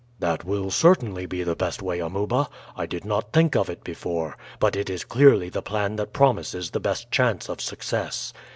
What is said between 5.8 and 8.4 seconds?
that promises the best chance of success.